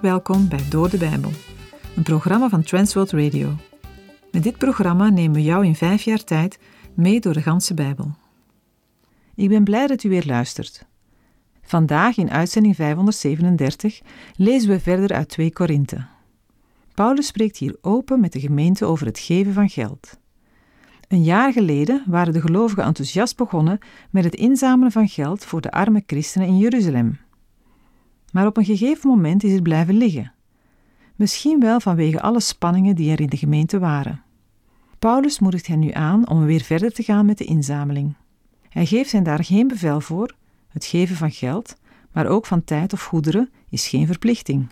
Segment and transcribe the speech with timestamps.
[0.00, 1.30] Welkom bij Door de Bijbel,
[1.96, 3.54] een programma van Transworld Radio.
[4.32, 6.58] Met dit programma nemen we jou in vijf jaar tijd
[6.94, 8.14] mee door de ganse Bijbel.
[9.34, 10.86] Ik ben blij dat u weer luistert.
[11.62, 14.00] Vandaag in uitzending 537
[14.36, 16.06] lezen we verder uit 2 Korinthe.
[16.94, 20.18] Paulus spreekt hier open met de gemeente over het geven van geld.
[21.08, 23.78] Een jaar geleden waren de gelovigen enthousiast begonnen
[24.10, 27.18] met het inzamelen van geld voor de arme christenen in Jeruzalem.
[28.32, 30.32] Maar op een gegeven moment is het blijven liggen.
[31.16, 34.22] Misschien wel vanwege alle spanningen die er in de gemeente waren.
[34.98, 38.14] Paulus moedigt hen nu aan om weer verder te gaan met de inzameling.
[38.68, 40.34] Hij geeft hen daar geen bevel voor,
[40.68, 41.76] het geven van geld,
[42.12, 44.68] maar ook van tijd of goederen is geen verplichting.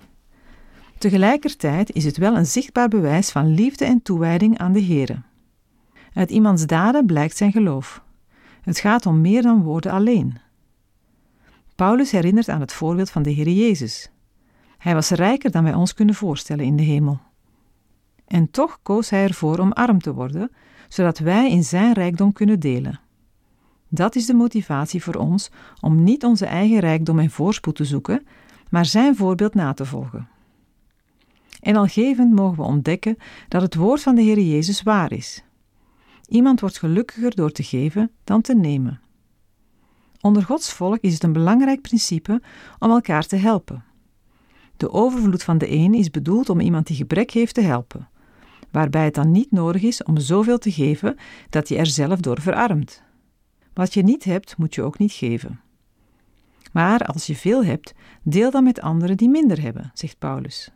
[0.98, 5.22] Tegelijkertijd is het wel een zichtbaar bewijs van liefde en toewijding aan de Here.
[6.12, 8.02] Uit iemands daden blijkt zijn geloof.
[8.62, 10.38] Het gaat om meer dan woorden alleen.
[11.74, 14.10] Paulus herinnert aan het voorbeeld van de Heer Jezus.
[14.78, 17.20] Hij was rijker dan wij ons kunnen voorstellen in de hemel.
[18.26, 20.50] En toch koos hij ervoor om arm te worden,
[20.88, 23.00] zodat wij in zijn rijkdom kunnen delen.
[23.88, 28.26] Dat is de motivatie voor ons om niet onze eigen rijkdom en voorspoed te zoeken,
[28.70, 30.28] maar zijn voorbeeld na te volgen.
[31.60, 33.16] En al gevend mogen we ontdekken
[33.48, 35.44] dat het woord van de Heer Jezus waar is.
[36.28, 39.00] Iemand wordt gelukkiger door te geven dan te nemen.
[40.24, 42.42] Onder Gods volk is het een belangrijk principe
[42.78, 43.84] om elkaar te helpen.
[44.76, 48.08] De overvloed van de een is bedoeld om iemand die gebrek heeft te helpen,
[48.70, 51.16] waarbij het dan niet nodig is om zoveel te geven
[51.50, 53.02] dat je er zelf door verarmt.
[53.74, 55.60] Wat je niet hebt, moet je ook niet geven.
[56.72, 60.70] Maar als je veel hebt, deel dan met anderen die minder hebben, zegt Paulus.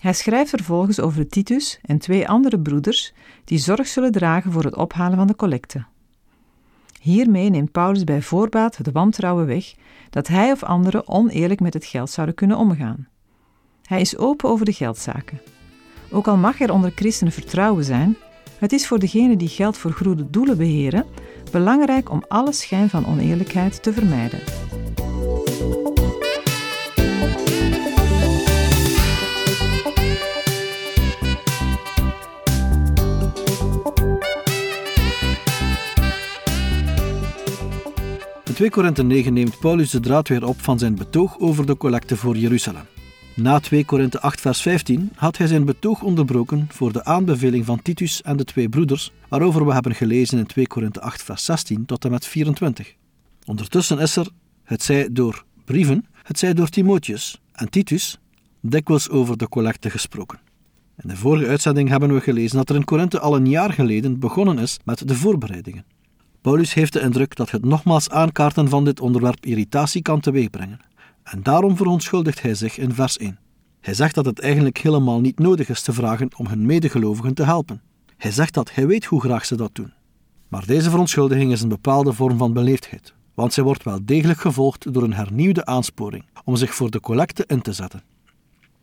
[0.00, 3.12] Hij schrijft vervolgens over Titus en twee andere broeders
[3.44, 5.84] die zorg zullen dragen voor het ophalen van de collecte.
[7.00, 9.74] Hiermee neemt Paulus bij voorbaat het wantrouwen weg
[10.10, 13.08] dat hij of anderen oneerlijk met het geld zouden kunnen omgaan.
[13.82, 15.40] Hij is open over de geldzaken.
[16.10, 18.16] Ook al mag er onder christenen vertrouwen zijn,
[18.58, 21.06] het is voor degenen die geld voor goede doelen beheren
[21.50, 24.40] belangrijk om alle schijn van oneerlijkheid te vermijden.
[38.58, 42.16] 2 Korinthe 9 neemt Paulus de draad weer op van zijn betoog over de collecte
[42.16, 42.82] voor Jeruzalem.
[43.34, 47.82] Na 2 Korinthe 8 vers 15 had hij zijn betoog onderbroken voor de aanbeveling van
[47.82, 51.86] Titus en de twee broeders, waarover we hebben gelezen in 2 Korinthe 8 vers 16
[51.86, 52.94] tot en met 24.
[53.44, 54.28] Ondertussen is er,
[54.64, 58.18] het zij door brieven, het zij door Timotheus en Titus,
[58.60, 60.38] dikwijls over de collecte gesproken.
[61.02, 64.18] In de vorige uitzending hebben we gelezen dat er in Korinthe al een jaar geleden
[64.18, 65.84] begonnen is met de voorbereidingen.
[66.48, 70.80] Paulus heeft de indruk dat het nogmaals aankaarten van dit onderwerp irritatie kan teweegbrengen.
[71.22, 73.38] En daarom verontschuldigt hij zich in vers 1.
[73.80, 77.44] Hij zegt dat het eigenlijk helemaal niet nodig is te vragen om hun medegelovigen te
[77.44, 77.82] helpen.
[78.16, 79.92] Hij zegt dat hij weet hoe graag ze dat doen.
[80.48, 84.92] Maar deze verontschuldiging is een bepaalde vorm van beleefdheid, want zij wordt wel degelijk gevolgd
[84.92, 88.02] door een hernieuwde aansporing om zich voor de collecte in te zetten.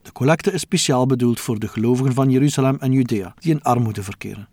[0.01, 4.03] De collecte is speciaal bedoeld voor de gelovigen van Jeruzalem en Judea die in armoede
[4.03, 4.47] verkeren.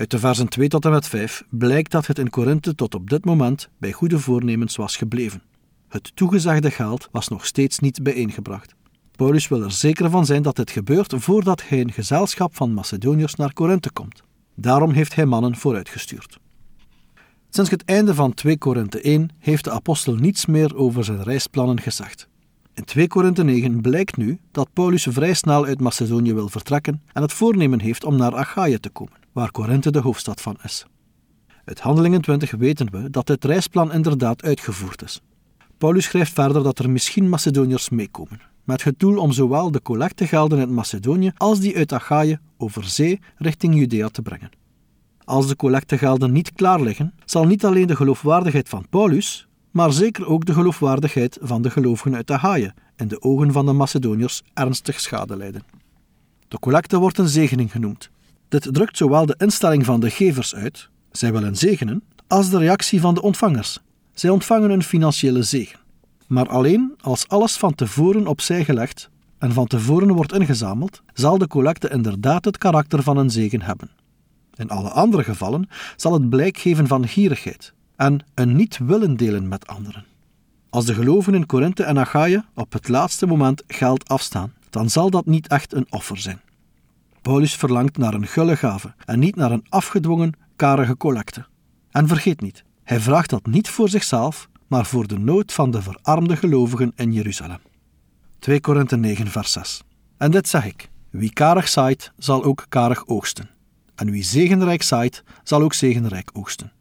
[0.00, 3.10] Uit de versen 2 tot en met 5 blijkt dat het in Korinthe tot op
[3.10, 5.42] dit moment bij goede voornemens was gebleven.
[5.88, 8.74] Het toegezegde geld was nog steeds niet bijeengebracht.
[9.16, 13.34] Paulus wil er zeker van zijn dat dit gebeurt voordat hij een gezelschap van Macedoniërs
[13.34, 14.22] naar Korinthe komt.
[14.54, 16.38] Daarom heeft hij mannen vooruitgestuurd.
[17.50, 21.80] Sinds het einde van 2 Korinthe 1 heeft de apostel niets meer over zijn reisplannen
[21.80, 22.28] gezegd.
[22.74, 27.22] In 2 Korinthe 9 blijkt nu dat Paulus vrij snel uit Macedonië wil vertrekken en
[27.22, 30.86] het voornemen heeft om naar Achaïe te komen, waar Korinthe de hoofdstad van is.
[31.64, 35.20] Uit Handelingen 20 weten we dat dit reisplan inderdaad uitgevoerd is.
[35.78, 40.58] Paulus schrijft verder dat er misschien Macedoniërs meekomen, met het doel om zowel de collectegelden
[40.58, 44.50] uit Macedonië als die uit Achaïe over zee richting Judea te brengen.
[45.24, 50.26] Als de collectegelden niet klaar liggen, zal niet alleen de geloofwaardigheid van Paulus, maar zeker
[50.26, 55.00] ook de geloofwaardigheid van de gelovigen uit Achaïe in de ogen van de Macedoniërs ernstig
[55.00, 55.62] schade lijden.
[56.48, 58.10] De collecte wordt een zegening genoemd.
[58.50, 63.00] Dit drukt zowel de instelling van de gevers uit, zij willen zegenen, als de reactie
[63.00, 63.78] van de ontvangers,
[64.14, 65.78] zij ontvangen een financiële zegen.
[66.26, 71.46] Maar alleen als alles van tevoren opzij gelegd en van tevoren wordt ingezameld, zal de
[71.46, 73.90] collecte inderdaad het karakter van een zegen hebben.
[74.54, 79.48] In alle andere gevallen zal het blijk geven van gierigheid en een niet willen delen
[79.48, 80.04] met anderen.
[80.70, 85.10] Als de gelovigen in Korinthe en Achaïe op het laatste moment geld afstaan, dan zal
[85.10, 86.40] dat niet echt een offer zijn.
[87.22, 91.46] Paulus verlangt naar een gulle gave en niet naar een afgedwongen, karige collecte.
[91.90, 95.82] En vergeet niet, hij vraagt dat niet voor zichzelf, maar voor de nood van de
[95.82, 97.58] verarmde gelovigen in Jeruzalem.
[98.38, 99.82] 2 Korinthe 9, vers 6.
[100.16, 103.50] En dit zeg ik: wie karig zaait, zal ook karig oogsten.
[103.94, 106.72] En wie zegenrijk zaait, zal ook zegenrijk oogsten.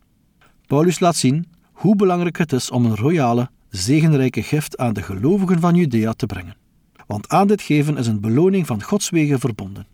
[0.68, 5.60] Paulus laat zien hoe belangrijk het is om een royale, zegenrijke gift aan de gelovigen
[5.60, 6.58] van Judea te brengen.
[7.08, 9.88] Want aan dit geven is een beloning van Gods wegen verbonden.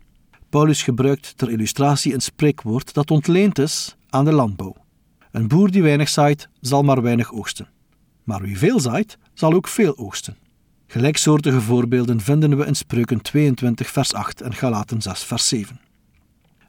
[0.56, 4.76] Paulus gebruikt ter illustratie een spreekwoord dat ontleend is aan de landbouw.
[5.30, 7.68] Een boer die weinig zaait, zal maar weinig oogsten.
[8.24, 10.36] Maar wie veel zaait, zal ook veel oogsten.
[10.86, 15.80] Gelijksoortige voorbeelden vinden we in Spreuken 22, vers 8 en Galaten 6, vers 7.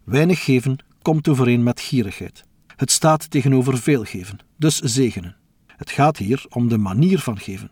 [0.03, 2.43] Weinig geven komt overeen met gierigheid.
[2.75, 5.35] Het staat tegenover veel geven, dus zegenen.
[5.67, 7.71] Het gaat hier om de manier van geven.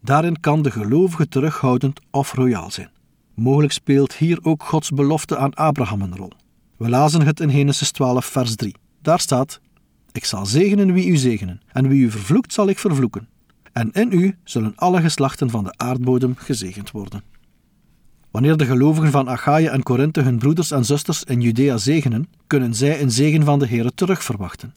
[0.00, 2.90] Daarin kan de gelovige terughoudend of royaal zijn.
[3.34, 6.32] Mogelijk speelt hier ook Gods belofte aan Abraham een rol.
[6.76, 8.74] We lazen het in Genesis 12, vers 3.
[9.02, 9.60] Daar staat:
[10.12, 13.28] Ik zal zegenen wie u zegenen, en wie u vervloekt zal ik vervloeken.
[13.72, 17.22] En in u zullen alle geslachten van de aardbodem gezegend worden.
[18.30, 22.74] Wanneer de gelovigen van Achaïe en Korinthe hun broeders en zusters in Judea zegenen, kunnen
[22.74, 24.74] zij een zegen van de Heere terugverwachten.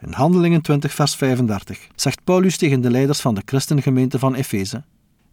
[0.00, 4.84] In Handelingen 20, vers 35 zegt Paulus tegen de leiders van de christengemeente van Efeze: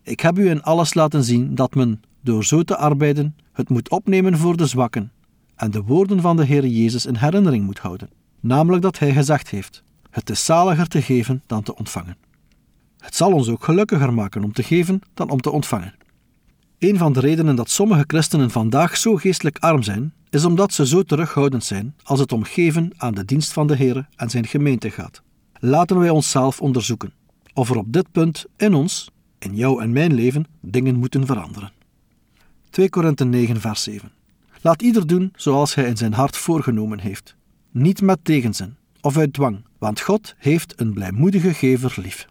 [0.03, 3.89] Ik heb u in alles laten zien dat men, door zo te arbeiden, het moet
[3.89, 5.11] opnemen voor de zwakken
[5.55, 9.49] en de woorden van de Heer Jezus in herinnering moet houden, namelijk dat Hij gezegd
[9.49, 12.17] heeft: Het is zaliger te geven dan te ontvangen.
[12.97, 15.95] Het zal ons ook gelukkiger maken om te geven dan om te ontvangen.
[16.77, 20.87] Een van de redenen dat sommige christenen vandaag zo geestelijk arm zijn, is omdat ze
[20.87, 24.47] zo terughoudend zijn als het om geven aan de dienst van de Heer en zijn
[24.47, 25.21] gemeente gaat.
[25.59, 27.13] Laten wij onszelf onderzoeken
[27.53, 31.71] of er op dit punt in ons, in jou en mijn leven, dingen moeten veranderen.
[32.69, 34.11] 2 Korinthe 9, vers 7.
[34.61, 37.35] Laat ieder doen zoals hij in zijn hart voorgenomen heeft,
[37.71, 42.27] niet met tegenzin of uit dwang, want God heeft een blijmoedige gever lief.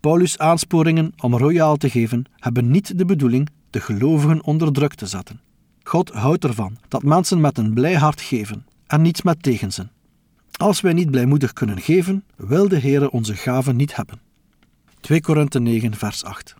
[0.00, 5.06] Paulus' aansporingen om royaal te geven hebben niet de bedoeling de gelovigen onder druk te
[5.06, 5.40] zetten.
[5.82, 9.88] God houdt ervan dat mensen met een blij hart geven en niet met tegenzin.
[10.56, 14.20] Als wij niet blijmoedig kunnen geven, wil de Heere onze gaven niet hebben.
[15.00, 16.54] 2 Korinthe 9, vers 8.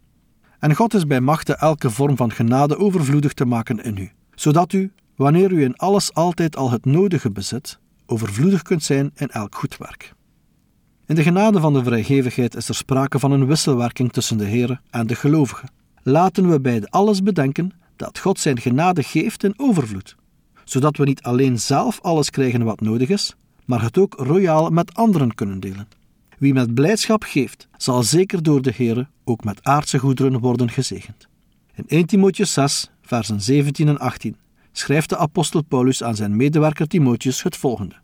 [0.59, 4.73] En God is bij machte elke vorm van genade overvloedig te maken in u, zodat
[4.73, 9.55] u, wanneer u in alles altijd al het nodige bezit, overvloedig kunt zijn in elk
[9.55, 10.13] goed werk.
[11.07, 14.81] In de genade van de vrijgevigheid is er sprake van een wisselwerking tussen de Heer
[14.91, 15.71] en de gelovigen.
[16.03, 20.17] Laten we bij alles bedenken dat God zijn genade geeft in overvloed,
[20.65, 23.35] zodat we niet alleen zelf alles krijgen wat nodig is,
[23.65, 25.89] maar het ook royaal met anderen kunnen delen.
[26.39, 31.29] Wie met blijdschap geeft, zal zeker door de Heer ook met aardse goederen worden gezegend.
[31.75, 34.37] In 1 Timotheus 6, versen 17 en 18
[34.73, 37.95] schrijft de apostel Paulus aan zijn medewerker Timotheus het volgende.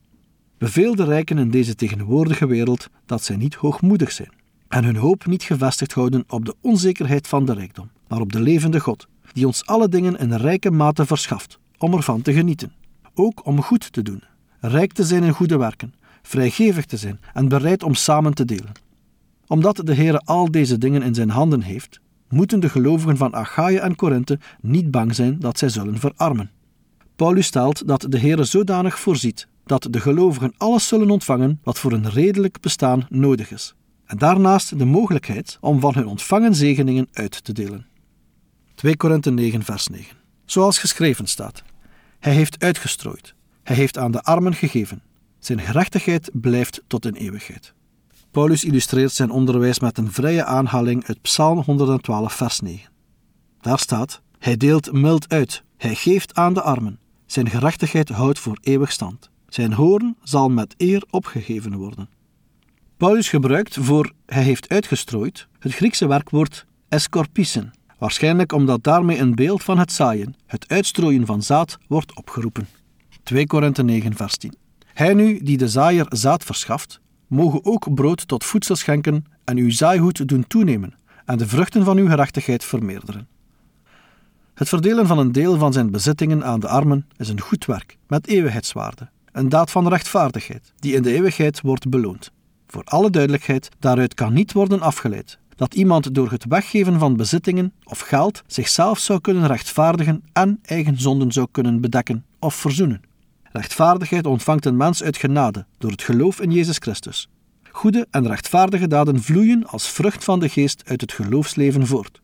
[0.58, 4.32] Beveel de rijken in deze tegenwoordige wereld dat zij niet hoogmoedig zijn
[4.68, 8.40] en hun hoop niet gevestigd houden op de onzekerheid van de rijkdom, maar op de
[8.40, 12.72] levende God, die ons alle dingen in rijke mate verschaft, om ervan te genieten.
[13.14, 14.22] Ook om goed te doen,
[14.60, 15.94] rijk te zijn in goede werken,
[16.26, 18.72] vrijgevig te zijn en bereid om samen te delen.
[19.46, 23.80] Omdat de Heer al deze dingen in zijn handen heeft, moeten de gelovigen van Achaïe
[23.80, 26.50] en Korinthe niet bang zijn dat zij zullen verarmen.
[27.16, 31.92] Paulus stelt dat de Heer zodanig voorziet dat de gelovigen alles zullen ontvangen wat voor
[31.92, 33.74] een redelijk bestaan nodig is,
[34.06, 37.86] en daarnaast de mogelijkheid om van hun ontvangen zegeningen uit te delen.
[38.74, 40.16] 2 Korinthe 9, vers 9.
[40.44, 41.62] Zoals geschreven staat:
[42.20, 45.02] Hij heeft uitgestrooid, hij heeft aan de armen gegeven,
[45.46, 47.74] zijn gerechtigheid blijft tot in eeuwigheid.
[48.30, 52.90] Paulus illustreert zijn onderwijs met een vrije aanhaling uit Psalm 112, vers 9.
[53.60, 58.58] Daar staat: Hij deelt mild uit, hij geeft aan de armen, zijn gerechtigheid houdt voor
[58.60, 59.30] eeuwig stand.
[59.48, 62.08] Zijn hoorn zal met eer opgegeven worden.
[62.96, 69.62] Paulus gebruikt voor hij heeft uitgestrooid het Griekse werkwoord escorpisen, waarschijnlijk omdat daarmee een beeld
[69.62, 72.68] van het zaaien, het uitstrooien van zaad, wordt opgeroepen.
[73.22, 74.62] 2 Korinthe 9 vers 10
[74.94, 79.70] Hij nu die de zaaier zaad verschaft, mogen ook brood tot voedsel schenken en uw
[79.70, 83.28] zaaihoed doen toenemen en de vruchten van uw gerechtigheid vermeerderen.
[84.54, 87.98] Het verdelen van een deel van zijn bezittingen aan de armen is een goed werk
[88.06, 92.30] met eeuwigheidswaarde een daad van rechtvaardigheid, die in de eeuwigheid wordt beloond.
[92.66, 97.72] Voor alle duidelijkheid, daaruit kan niet worden afgeleid dat iemand door het weggeven van bezittingen
[97.84, 103.00] of geld zichzelf zou kunnen rechtvaardigen en eigen zonden zou kunnen bedekken of verzoenen.
[103.56, 107.28] Rechtvaardigheid ontvangt een mens uit genade door het geloof in Jezus Christus.
[107.70, 112.20] Goede en rechtvaardige daden vloeien als vrucht van de geest uit het geloofsleven voort.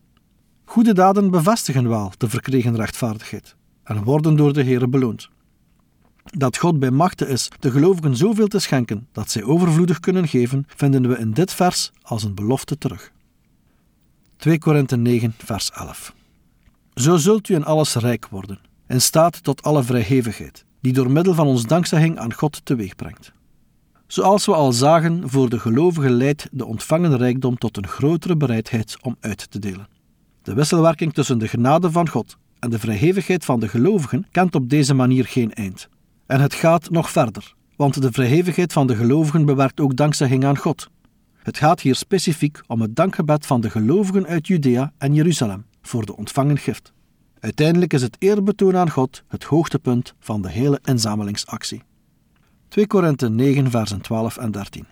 [0.65, 5.31] Goede daden bevestigen wel de verkregen rechtvaardigheid en worden door de Heer beloond
[6.25, 10.65] dat God bij machte is de gelovigen zoveel te schenken dat zij overvloedig kunnen geven,
[10.77, 13.13] vinden we in dit vers als een belofte terug.
[14.37, 16.15] 2 Korinthe 9, vers 11.
[16.95, 21.35] Zo zult u in alles rijk worden, in staat tot alle vrijgevigheid, die door middel
[21.35, 23.33] van ons dankzegging aan God teweeg brengt.
[24.07, 28.97] Zoals we al zagen, voor de gelovige leidt de ontvangen rijkdom tot een grotere bereidheid
[29.03, 29.89] om uit te delen.
[30.43, 34.69] De wisselwerking tussen de genade van God en de vrijgevigheid van de gelovigen kent op
[34.69, 35.89] deze manier geen eind.
[36.27, 40.59] En het gaat nog verder, want de vrijgevigheid van de gelovigen bewerkt ook dankzegging aan
[40.59, 40.89] God.
[41.43, 46.07] Het gaat hier specifiek om het dankgebed van de gelovigen uit Judea en Jeruzalem voor
[46.07, 46.93] de ontvangen gift.
[47.41, 51.83] Uiteindelijk is het eerbetoon aan God het hoogtepunt van de hele inzamelingsactie.
[52.69, 54.87] 2 Korinthe 9, versen 12 en 13.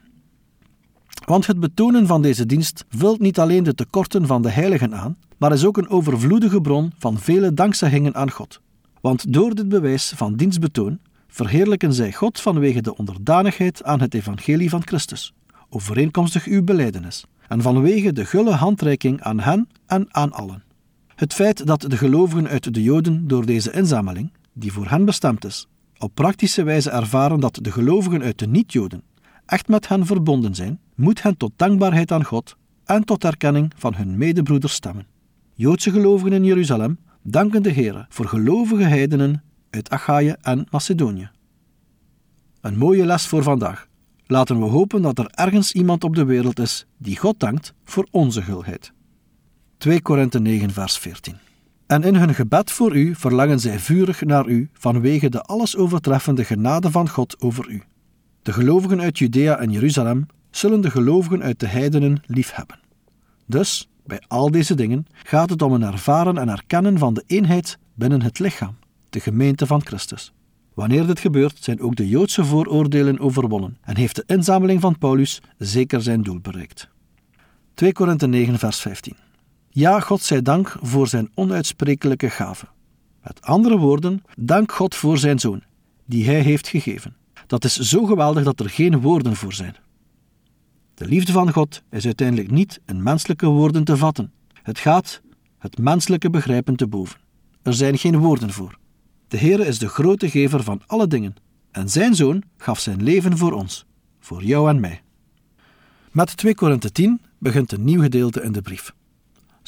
[1.24, 5.16] Want het betonen van deze dienst vult niet alleen de tekorten van de heiligen aan,
[5.36, 8.60] maar is ook een overvloedige bron van vele dankzeggingen aan God.
[9.00, 14.70] Want door dit bewijs van dienstbetoon verheerlijken zij God vanwege de onderdanigheid aan het evangelie
[14.70, 15.34] van Christus,
[15.68, 20.62] overeenkomstig uw beleidenis, en vanwege de gulle handreiking aan hen en aan allen.
[21.18, 25.44] Het feit dat de gelovigen uit de Joden door deze inzameling, die voor hen bestemd
[25.44, 25.66] is,
[25.98, 29.02] op praktische wijze ervaren dat de gelovigen uit de niet-Joden
[29.46, 33.94] echt met hen verbonden zijn, moet hen tot dankbaarheid aan God en tot erkenning van
[33.94, 35.06] hun medebroeders stemmen.
[35.54, 41.30] Joodse gelovigen in Jeruzalem danken de Heer voor gelovige heidenen uit Achaïe en Macedonië.
[42.60, 43.88] Een mooie les voor vandaag.
[44.26, 48.06] Laten we hopen dat er ergens iemand op de wereld is die God dankt voor
[48.10, 48.92] onze gulheid.
[49.78, 51.36] 2 Korinthe 9 vers 14
[51.86, 56.44] En in hun gebed voor u verlangen zij vurig naar u vanwege de alles overtreffende
[56.44, 57.82] genade van God over u.
[58.42, 62.78] De gelovigen uit Judea en Jeruzalem zullen de gelovigen uit de heidenen liefhebben.
[63.46, 67.78] Dus, bij al deze dingen gaat het om een ervaren en erkennen van de eenheid
[67.94, 68.76] binnen het lichaam,
[69.10, 70.32] de gemeente van Christus.
[70.74, 75.42] Wanneer dit gebeurt, zijn ook de Joodse vooroordelen overwonnen en heeft de inzameling van Paulus
[75.58, 76.88] zeker zijn doel bereikt.
[77.74, 79.26] 2 Korinthe 9, vers 15.
[79.78, 82.66] Ja, God zij dank voor zijn onuitsprekelijke gave.
[83.22, 85.62] Met andere woorden, dank God voor zijn zoon,
[86.04, 87.16] die hij heeft gegeven.
[87.46, 89.76] Dat is zo geweldig dat er geen woorden voor zijn.
[90.94, 94.32] De liefde van God is uiteindelijk niet in menselijke woorden te vatten.
[94.62, 95.20] Het gaat
[95.58, 97.20] het menselijke begrijpen te boven.
[97.62, 98.78] Er zijn geen woorden voor.
[99.28, 101.34] De Heere is de grote gever van alle dingen,
[101.70, 103.86] en zijn zoon gaf zijn leven voor ons,
[104.20, 105.02] voor jou en mij.
[106.10, 108.96] Met 2 Korinthe 10 begint een nieuw gedeelte in de brief.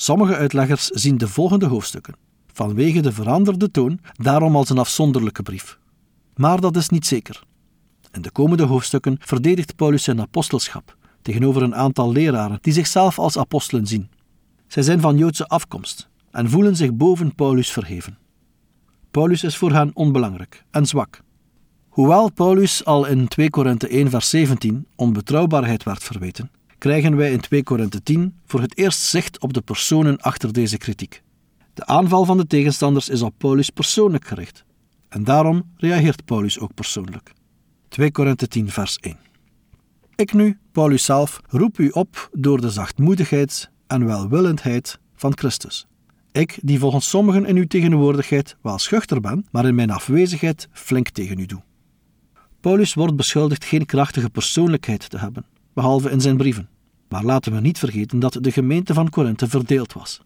[0.03, 2.15] Sommige uitleggers zien de volgende hoofdstukken,
[2.53, 5.79] vanwege de veranderde toon, daarom als een afzonderlijke brief.
[6.35, 7.43] Maar dat is niet zeker.
[8.13, 13.39] In de komende hoofdstukken verdedigt Paulus zijn apostelschap tegenover een aantal leraren die zichzelf als
[13.39, 14.11] apostelen zien.
[14.67, 18.19] Zij zijn van Joodse afkomst en voelen zich boven Paulus verheven.
[19.11, 21.21] Paulus is voor hen onbelangrijk en zwak.
[21.89, 26.51] Hoewel Paulus al in 2 Korinthe 1 vers 17 onbetrouwbaarheid werd verweten,
[26.81, 30.77] krijgen wij in 2 Korinthe 10 voor het eerst zicht op de personen achter deze
[30.77, 31.23] kritiek.
[31.75, 34.65] De aanval van de tegenstanders is op Paulus persoonlijk gericht.
[35.09, 37.33] En daarom reageert Paulus ook persoonlijk.
[37.89, 39.17] 2 Korinthe 10 vers 1
[40.15, 45.87] Ik nu, Paulus zelf, roep u op door de zachtmoedigheid en welwillendheid van Christus.
[46.33, 51.09] Ik, die volgens sommigen in uw tegenwoordigheid wel schuchter ben, maar in mijn afwezigheid flink
[51.09, 51.63] tegen u doe.
[52.61, 55.45] Paulus wordt beschuldigd geen krachtige persoonlijkheid te hebben,
[55.81, 56.69] behalve in zijn brieven.
[57.09, 60.21] Maar laten we niet vergeten dat de gemeente van Korinthe verdeeld was.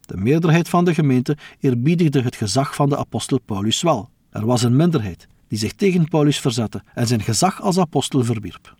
[0.00, 4.10] De meerderheid van de gemeente eerbiedigde het gezag van de apostel Paulus wel.
[4.30, 8.74] Er was een minderheid die zich tegen Paulus verzette en zijn gezag als apostel verwierp.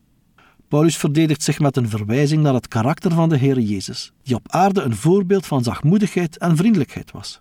[0.68, 4.52] Paulus verdedigt zich met een verwijzing naar het karakter van de Heer Jezus, die op
[4.52, 7.40] aarde een voorbeeld van zachtmoedigheid en vriendelijkheid was.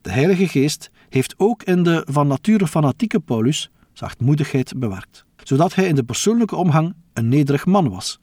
[0.00, 5.86] De Heilige Geest heeft ook in de van nature fanatieke Paulus zachtmoedigheid bewerkt, zodat hij
[5.86, 8.20] in de persoonlijke omgang een nederig man was.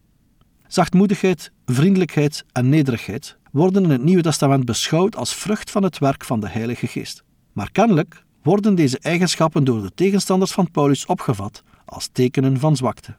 [0.67, 6.25] Zachtmoedigheid, vriendelijkheid en nederigheid worden in het Nieuwe Testament beschouwd als vrucht van het werk
[6.25, 7.23] van de Heilige Geest.
[7.53, 13.15] Maar kennelijk worden deze eigenschappen door de tegenstanders van Paulus opgevat als tekenen van zwakte.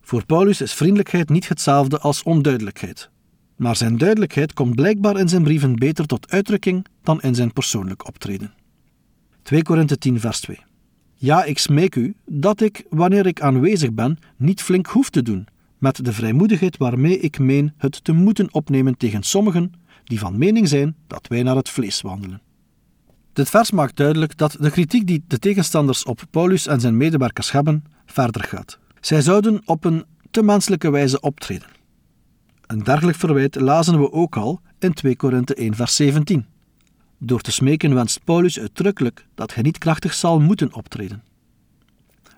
[0.00, 3.10] Voor Paulus is vriendelijkheid niet hetzelfde als onduidelijkheid,
[3.56, 8.06] maar zijn duidelijkheid komt blijkbaar in zijn brieven beter tot uitdrukking dan in zijn persoonlijk
[8.06, 8.54] optreden.
[9.42, 10.65] 2 Korinthe 10 vers 2
[11.18, 15.46] Ja, ik smeek u dat ik, wanneer ik aanwezig ben, niet flink hoef te doen,
[15.78, 19.72] met de vrijmoedigheid waarmee ik meen het te moeten opnemen tegen sommigen
[20.04, 22.40] die van mening zijn dat wij naar het vlees wandelen.
[23.32, 27.52] Dit vers maakt duidelijk dat de kritiek die de tegenstanders op Paulus en zijn medewerkers
[27.52, 28.78] hebben, verder gaat.
[29.00, 31.68] Zij zouden op een te menselijke wijze optreden.
[32.66, 36.46] Een dergelijk verwijt lazen we ook al in 2 Korinthe 1 vers 17.
[37.18, 41.22] Door te smeken wenst Paulus uitdrukkelijk dat hij niet krachtig zal moeten optreden.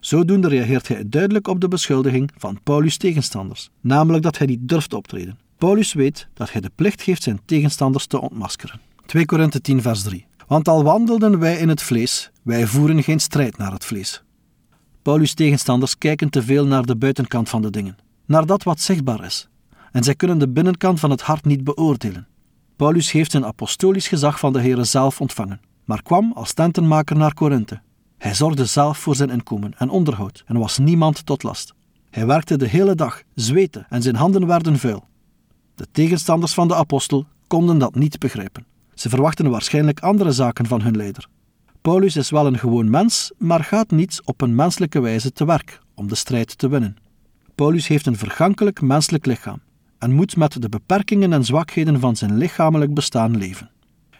[0.01, 4.93] Zodoende reageert hij duidelijk op de beschuldiging van Paulus' tegenstanders, namelijk dat hij niet durft
[4.93, 8.81] optreden, Paulus weet dat hij de plicht heeft zijn tegenstanders te ontmaskeren.
[9.07, 13.21] 2 Korinthe 10 vers 3 Want al wandelden wij in het vlees, wij voeren geen
[13.21, 14.23] strijd naar het vlees.
[15.03, 19.25] Paulus' tegenstanders kijken te veel naar de buitenkant van de dingen, naar dat wat zichtbaar
[19.25, 19.49] is,
[19.93, 22.27] en zij kunnen de binnenkant van het hart niet beoordelen.
[22.79, 27.35] Paulus heeft een apostolisch gezag van de Heere zelf ontvangen, maar kwam als tentenmaker naar
[27.35, 27.81] Korinthe.
[28.19, 31.75] Hij zorgde zelf voor zijn inkomen en onderhoud en was niemand tot last.
[32.11, 35.05] Hij werkte de hele dag, zweette en zijn handen werden vuil.
[35.75, 38.67] De tegenstanders van de apostel konden dat niet begrijpen.
[38.95, 41.29] Ze verwachten waarschijnlijk andere zaken van hun leider.
[41.83, 45.81] Paulus is wel een gewoon mens, maar gaat niet op een menselijke wijze te werk
[45.95, 46.97] om de strijd te winnen.
[47.55, 49.61] Paulus heeft een vergankelijk menselijk lichaam
[49.99, 53.71] en moet met de beperkingen en zwakheden van zijn lichamelijk bestaan leven.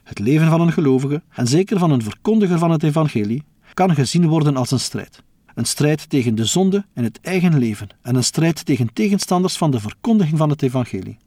[0.03, 3.45] Het leven van een gelovige, en zeker van een verkondiger van het evangelie,
[3.75, 5.23] kan gezien worden als een strijd.
[5.55, 9.71] Een strijd tegen de zonde in het eigen leven en een strijd tegen tegenstanders van
[9.71, 11.19] de verkondiging van het evangelie.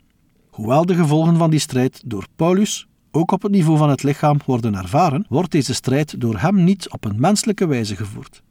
[0.50, 4.38] Hoewel de gevolgen van die strijd door Paulus ook op het niveau van het lichaam
[4.46, 8.44] worden ervaren, wordt deze strijd door hem niet op een menselijke wijze gevoerd.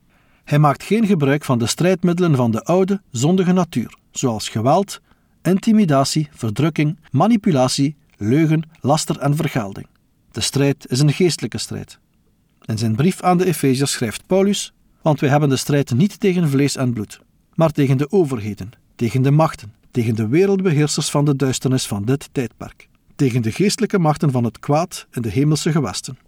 [0.44, 5.00] Hij maakt geen gebruik van de strijdmiddelen van de oude, zondige natuur, zoals geweld,
[5.42, 9.86] intimidatie, verdrukking, manipulatie, leugen, laster en vergelding.
[10.30, 11.98] De strijd is een geestelijke strijd.
[12.64, 16.48] In zijn brief aan de Efeziërs schrijft Paulus: Want wij hebben de strijd niet tegen
[16.48, 17.20] vlees en bloed,
[17.54, 22.28] maar tegen de overheden, tegen de machten, tegen de wereldbeheersers van de duisternis van dit
[22.32, 26.18] tijdperk, tegen de geestelijke machten van het kwaad in de hemelse gewesten.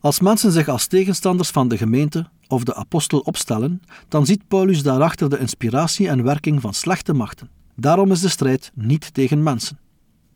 [0.00, 4.82] Als mensen zich als tegenstanders van de gemeente of de apostel opstellen, dan ziet Paulus
[4.82, 7.50] daarachter de inspiratie en werking van slechte machten.
[7.80, 9.78] Daarom is de strijd niet tegen mensen.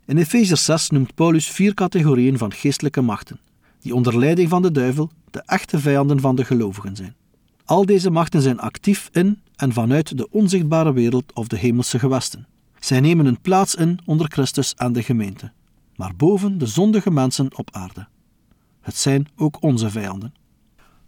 [0.04, 3.40] In Efeziërs 6 noemt Paulus vier categorieën van geestelijke machten,
[3.80, 7.14] die onder leiding van de duivel de echte vijanden van de gelovigen zijn.
[7.64, 12.46] Al deze machten zijn actief in en vanuit de onzichtbare wereld of de hemelse gewesten.
[12.80, 15.52] Zij nemen een plaats in onder Christus en de gemeente,
[15.96, 18.06] maar boven de zondige mensen op aarde.
[18.80, 20.34] Het zijn ook onze vijanden.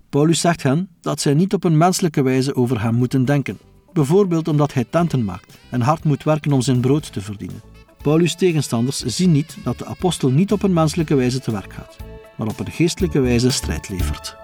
[0.09, 3.59] Paulus zegt hen dat zij niet op een menselijke wijze over hem moeten denken,
[3.95, 7.63] bijvoorbeeld omdat hij tenten maakt en hard moet werken om zijn brood te verdienen.
[8.03, 11.97] Paulus' tegenstanders zien niet dat de apostel niet op een menselijke wijze te werk gaat,
[12.37, 14.44] maar op een geestelijke wijze strijd levert.